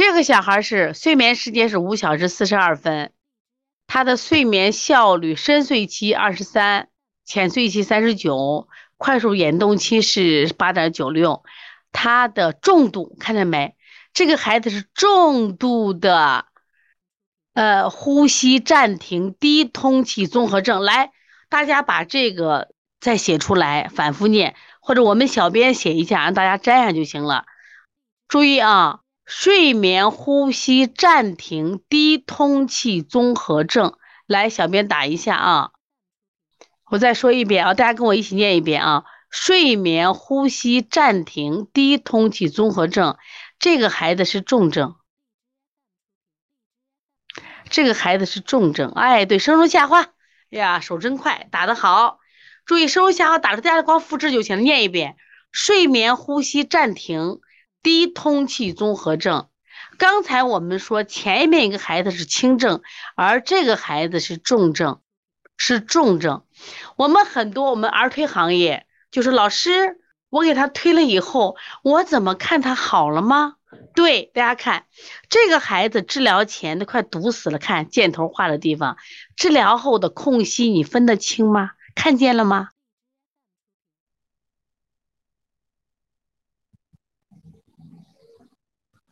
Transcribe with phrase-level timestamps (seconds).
[0.00, 3.12] 这个小孩是睡眠时间是五小时四十二分，
[3.86, 6.88] 他的睡眠效率深睡期二十三，
[7.26, 8.66] 浅睡期三十九，
[8.96, 11.44] 快速眼动期是八点九六，
[11.92, 13.76] 他的重度看见没？
[14.14, 16.46] 这个孩子是重度的，
[17.52, 20.82] 呃，呼吸暂停低通气综合症。
[20.82, 21.12] 来，
[21.50, 22.70] 大家把这个
[23.00, 27.44] 再写出来，反复念，或者我们小编写一下，让大家粘上就行了。
[28.28, 29.00] 注意啊。
[29.32, 33.96] 睡眠呼吸暂停低通气综合症，
[34.26, 35.70] 来，小编打一下啊！
[36.90, 39.04] 我再说一遍啊，大家跟我一起念一遍啊！
[39.30, 43.18] 睡眠呼吸暂停低通气综合症，
[43.60, 44.96] 这个孩子是重症，
[47.70, 48.90] 这个孩子是重症。
[48.90, 50.08] 哎，对，声中下滑
[50.48, 52.18] 呀，手真快，打得好！
[52.66, 55.16] 注意，声中下滑打出，大家光复制就行了，念一遍：
[55.52, 57.40] 睡眠呼吸暂停。
[57.82, 59.48] 低通气综合症，
[59.98, 62.82] 刚才我们说前面一个孩子是轻症，
[63.16, 65.00] 而这个孩子是重症，
[65.56, 66.44] 是重症。
[66.96, 73.54] 我们很多我们儿推行业就是老师，我给他推了以后，我怎么看他好了吗？
[73.94, 74.86] 对，大家看
[75.28, 78.96] 这个孩子治疗前都快堵死了，看箭头画的地方，
[79.36, 81.70] 治疗后的空隙你分得清吗？
[81.94, 82.70] 看见了吗？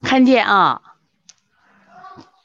[0.00, 0.82] 看见啊，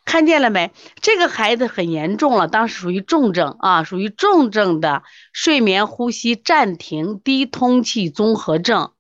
[0.06, 0.72] 看见了没？
[1.02, 8.92] 这个孩子很严重了，当时属于重症啊，属于重症的睡眠呼吸暂停低通气综合症，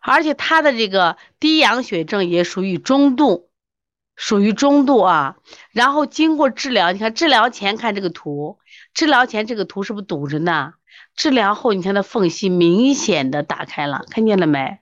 [0.00, 3.50] 而且他的这个低氧血症也属于中度，
[4.16, 5.36] 属于中度啊。
[5.70, 8.58] 然后经过治疗，你看治疗前看这个图，
[8.92, 10.74] 治疗前这个图是不是堵着呢？
[11.14, 14.81] 治疗后你看它缝隙明显的打开了，看见了没？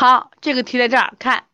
[0.00, 1.44] 好，这个题在这儿看，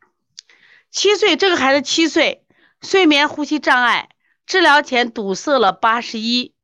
[0.93, 2.47] 七岁这个孩子七岁，
[2.81, 4.11] 睡眠呼吸障碍，
[4.47, 6.55] 治疗前堵塞了八十一，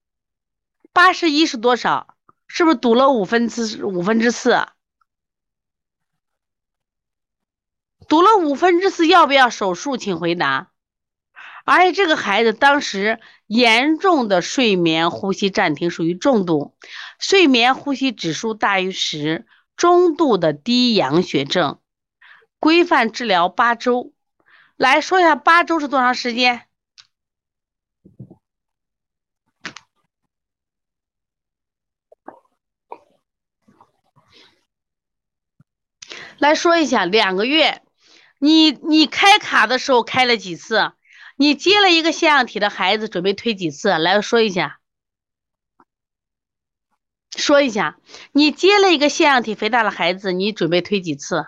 [0.92, 2.14] 八十一是多少？
[2.46, 4.64] 是不是堵了五分之五分之四？
[8.06, 9.96] 堵了五分之四，要不要手术？
[9.96, 10.70] 请回答。
[11.64, 13.18] 而且这个孩子当时
[13.48, 16.76] 严重的睡眠呼吸暂停，属于重度，
[17.18, 19.48] 睡眠呼吸指数大于十。
[19.76, 21.80] 中度的低氧血症，
[22.58, 24.12] 规范治疗八周。
[24.76, 26.66] 来说一下八周是多长时间？
[36.38, 37.82] 来说一下两个月。
[38.38, 40.92] 你你开卡的时候开了几次？
[41.36, 43.96] 你接了一个腺样体的孩子，准备推几次？
[43.96, 44.81] 来说一下。
[47.42, 47.96] 说一下，
[48.30, 51.46] 你接了一个腺样体肥大的孩子，你准备推几次？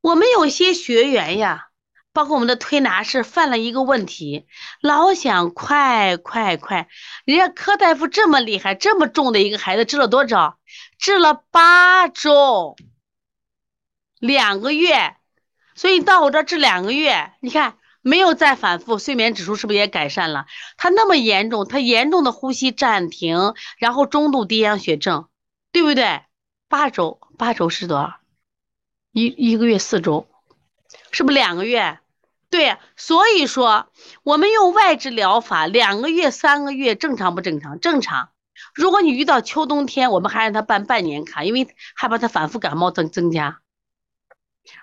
[0.00, 1.66] 我们有些学员呀，
[2.12, 4.46] 包括我们的推拿师犯了一个问题，
[4.80, 6.86] 老想快快快，
[7.24, 10.56] 人家柯大夫这么厉害，这么重的一个孩子治了多少？
[11.00, 12.76] 治了八周，
[14.20, 15.16] 两个月，
[15.74, 17.77] 所以到我这治两个月，你看。
[18.08, 20.46] 没有再反复，睡眠指数是不是也改善了？
[20.78, 25.28] 他那么严重，他严重的呼吸暂停，然后中度低氧血症，
[25.72, 26.22] 对不对？
[26.68, 28.14] 八周，八周是多少？
[29.12, 30.26] 一一个月四周，
[31.10, 31.98] 是不是两个月？
[32.50, 33.88] 对，所以说
[34.22, 37.78] 我们用外治疗法，两个月、三个月正常不正常？
[37.78, 38.30] 正常。
[38.74, 43.60] 如果你遇到秋冬天，我们还让他办半年卡，因为害怕他反复感冒增增加。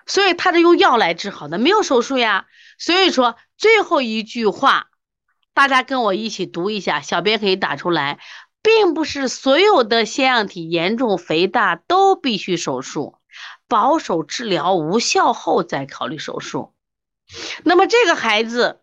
[0.06, 2.46] 所以他是用药来治好的，没有手术呀。
[2.78, 4.88] 所以说最后一句话，
[5.54, 8.20] 大家跟我一起读一下，小编可以打出来，
[8.62, 13.16] 并不是所有的腺样体严重肥大都必须手术，
[13.68, 16.74] 保守治疗无效后再考虑手术。
[17.64, 18.80] 那么这个孩子，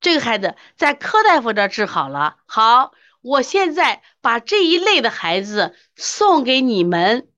[0.00, 2.92] 这个孩子在柯大夫这治好了，好，
[3.22, 7.28] 我现在把这一类的孩子送给你们。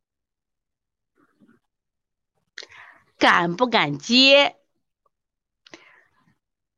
[3.19, 4.57] 敢不敢接？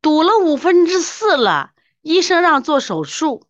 [0.00, 3.46] 堵了五分之四了，医生让做手术，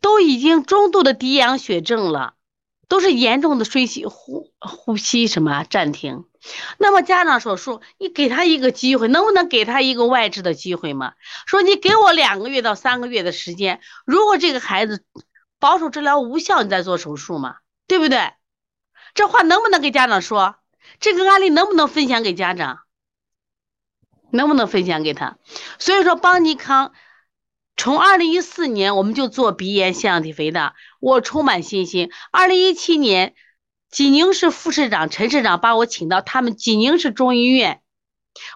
[0.00, 2.34] 都已经中度的低氧血症了，
[2.86, 6.24] 都是严重的睡吸呼呼吸什么暂停。
[6.78, 11.14] 那么家长手术，你给他一个机会，能不能给他一个外治的机会吗？
[11.46, 15.04] 说你给我两个月到三个月的时间，如果这个孩子
[15.58, 17.56] 保守治疗无效，你再做手术嘛，
[17.88, 18.32] 对不对？
[19.12, 20.54] 这话能不能给家长说？
[20.98, 22.80] 这个案例能不能分享给家长？
[24.32, 25.38] 能不能分享给他？
[25.80, 26.92] 所以说，邦尼康
[27.76, 32.12] 从二零一四年我们就做鼻炎腺样体肥大，我充满信心。
[32.30, 33.34] 二零一七年，
[33.90, 37.82] 济宁市副市长陈市长把我请到他们济宁市中医院，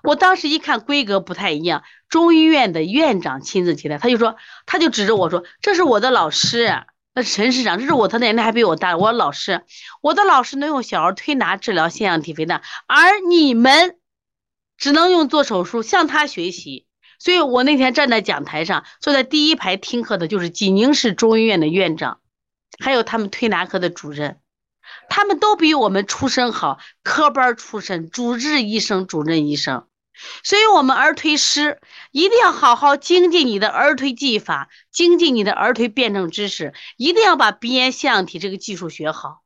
[0.05, 4.37] 我当时一看规格不太一样，中医院的院长亲自接待，他就说，
[4.67, 9.63] 他就指着我说，这是我的老师，那陈市长，这是我，他年龄还比我大，我老师，
[10.01, 13.99] 我的老师能用小儿推拿治疗腺样体肥大，而你们
[14.77, 16.87] 只能用做手术，向他学习。
[17.21, 22.19] 所以我那天站在讲台上，坐在第一排听课的就是济宁市中医院的院长，
[22.81, 24.41] 还有他们推拿科的主任，
[25.09, 29.87] 他们都比我们出身好，科班出身，主治医生、主任医生。
[30.43, 31.81] 所以，我们儿推师
[32.13, 39.43] 一定要好好精进你的儿推技法，精进你的儿推辩证知识，一定要把鼻炎腺样体这个技术学好。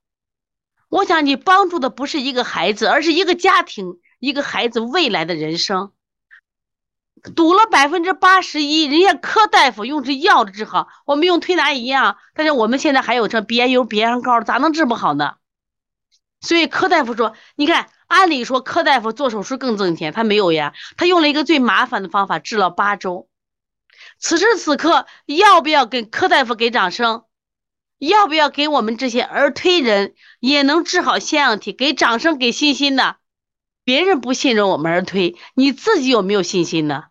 [0.89, 5.93] 我想你帮助的不是一个孩子，而是一个家庭，一个孩子未来的人生。
[7.35, 15.35] 堵了百分之八十一，人家柯大夫用这药治好，我们用推拿一样，但是我们现在还有这鼻炎油、鼻炎膏，咋能治不好呢？
[16.41, 23.29] 所以柯大夫说，你看，按理说柯大夫做手术更挣钱，他没有呀，他用了一个最麻烦的方法，治了八周。
[24.19, 27.25] 此时此刻，要不要给柯大夫给掌声？
[27.99, 33.17] 要不要给我们这些儿推人也能治好腺样体给掌声、给信心呢？
[33.83, 37.07] 别人不信任我们而推，你自己有没有信心呢？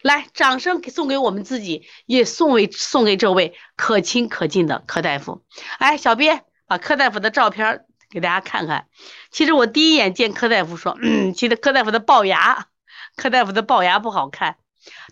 [0.00, 5.44] 来，掌声送给我们自己，也送给送给这位可亲可敬的柯大夫。
[5.78, 7.84] 哎，小编把柯大夫的照片
[8.14, 8.86] 给大家看看。
[9.30, 12.68] 其实我第一眼见柯大夫说，嗯，其实柯大夫的龅牙，
[13.16, 14.56] 柯大夫的龅牙不好看，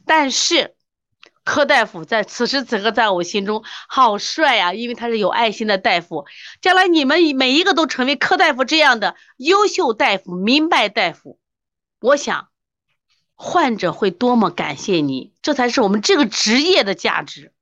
[0.07, 0.75] 但是。
[1.45, 6.25] 柯大夫在此时此刻在我心中好帅呀，因为他是有爱心的大夫。
[6.61, 11.41] 将来你们每一个都成为柯大夫这样的优秀大夫、明白大夫，
[12.01, 12.47] 我想
[13.35, 17.53] 患者会多么感谢你，这才是我们这个职业的价值。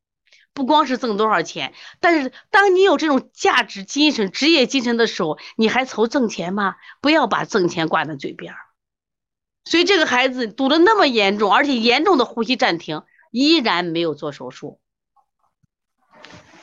[0.53, 6.77] 不光是挣多少钱，但是当你有这种价值精神、职业精神的时候，你还愁挣钱吗？
[7.01, 8.55] 不要把挣钱挂在嘴边。
[9.65, 13.03] 所以这个孩子堵得那么严重，而且严重的呼吸暂停。
[13.31, 14.81] 依然没有做手术。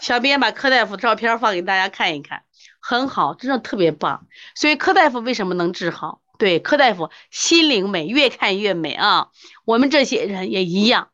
[0.02, 2.44] 小编把柯大夫照片放给大家看一看，
[2.82, 4.28] 很好，真的特别棒。
[4.54, 6.22] 所以柯大夫为什么能治好？
[6.38, 9.30] 对，柯大夫心灵美，越看越美啊。
[9.64, 11.08] 我们这些人也一样。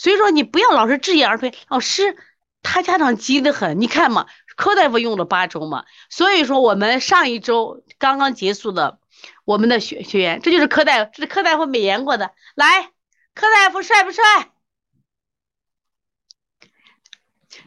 [0.00, 1.52] 所以说，你不要老是质疑而推。
[1.68, 2.16] 老师，
[2.62, 5.84] 他家长急得很，你看嘛，柯大夫用了八周嘛。
[6.08, 8.98] 所以说，我们上一周刚刚结束的
[9.44, 12.32] 我们的学学员，这就是柯大夫，这是柯大夫美颜过的。
[12.54, 12.92] 来，
[13.34, 14.24] 柯大夫帅不帅？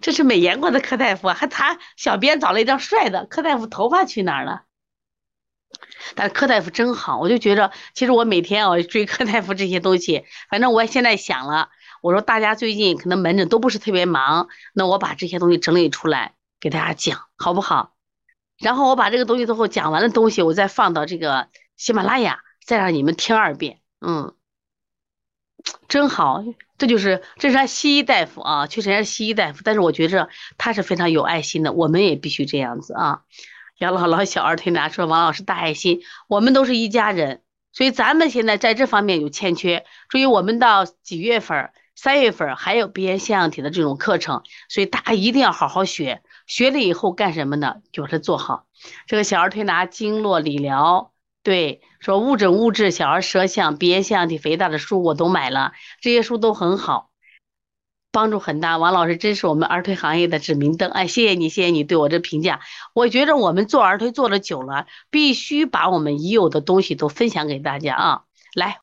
[0.01, 4.63] 这是美颜过的柯大夫，还他小编找了一张帅的柯大夫，头发去哪儿了？
[6.15, 11.69] 但柯大夫真好，我就觉着，其实我每天啊追柯大夫这些东西，反正我现在想了，
[12.03, 17.93] 我说大家最近可能门诊都不是特别忙，那我把这些东西整理出来给大家讲，好不好？
[18.57, 21.47] 然后我把这个东西最后讲完的东西，我再放到这个
[21.77, 24.35] 喜马拉雅，再让你们听二遍，嗯。
[25.87, 26.43] 真好，
[26.77, 30.27] 这就是这是西医大夫啊，确实是西医大夫，但是我觉着
[30.57, 33.21] 他是非常有爱心的，我们也必须这样子啊。
[33.77, 39.85] 杨老老小儿推拿说王老师大爱心，我们都是一家人，所以咱们现在在这方面有欠缺。
[40.09, 41.71] 注意，我们到几月份？
[41.95, 47.75] 三月份还有鼻炎腺样体的这种课程，所以大家一定要好好学，学了以后干什么呢？
[47.91, 48.65] 就是做好
[49.07, 51.11] 这个小儿推拿经络理疗。
[51.43, 57.09] 对，说误诊误治小儿舌象、鼻炎腺样体肥大的书我都买了，这些书都很好，
[58.11, 58.77] 帮助很大。
[58.77, 62.61] 王老师真是我们儿推行业的指明灯，哎，谢谢你，谢谢你对我这评价。
[62.93, 68.21] 我觉着我们做儿推做的久了，必须把我们已有的东西都分享给大家啊，
[68.55, 68.71] 来。